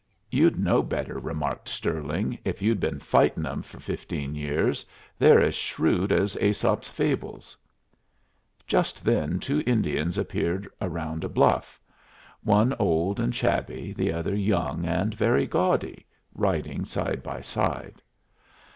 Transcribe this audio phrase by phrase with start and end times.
[0.31, 4.83] "You'd know better," remarked Stirling, "if you'd been fighting 'em for fifteen years.
[5.19, 7.55] They're as shrewd as Æsop's fables."
[8.65, 11.79] Just then two Indians appeared round a bluff
[12.43, 18.01] one old and shabby, the other young and very gaudy riding side by side.